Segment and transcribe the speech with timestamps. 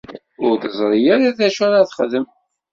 [0.45, 2.25] Ur teẓri ara d acu ara texdem.